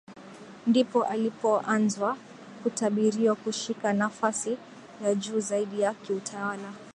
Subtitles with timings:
[0.67, 2.17] Ndipo alipoanzwa
[2.63, 4.57] kutabiriwa kushika nafasi
[5.03, 6.73] ya juu zaidi ya kiutawala